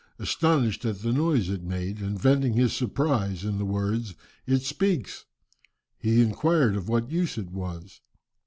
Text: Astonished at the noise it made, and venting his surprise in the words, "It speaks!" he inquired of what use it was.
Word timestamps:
Astonished 0.17 0.83
at 0.85 1.03
the 1.03 1.13
noise 1.13 1.47
it 1.51 1.61
made, 1.61 1.99
and 2.01 2.19
venting 2.19 2.53
his 2.53 2.73
surprise 2.73 3.45
in 3.45 3.59
the 3.59 3.65
words, 3.65 4.15
"It 4.47 4.63
speaks!" 4.63 5.25
he 5.99 6.23
inquired 6.23 6.75
of 6.75 6.89
what 6.89 7.11
use 7.11 7.37
it 7.37 7.51
was. 7.51 8.01